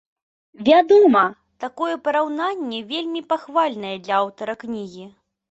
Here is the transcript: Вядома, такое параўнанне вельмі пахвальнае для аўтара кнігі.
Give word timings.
Вядома, 0.69 1.21
такое 1.65 1.93
параўнанне 2.07 2.81
вельмі 2.95 3.21
пахвальнае 3.35 3.93
для 4.09 4.19
аўтара 4.23 4.59
кнігі. 4.67 5.07